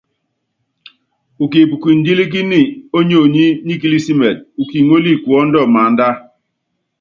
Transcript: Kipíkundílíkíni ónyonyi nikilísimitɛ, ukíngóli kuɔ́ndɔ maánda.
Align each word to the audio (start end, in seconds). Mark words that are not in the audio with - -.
Kipíkundílíkíni 1.51 2.61
ónyonyi 2.97 3.45
nikilísimitɛ, 3.65 4.41
ukíngóli 4.61 5.11
kuɔ́ndɔ 5.23 5.59
maánda. 5.73 6.07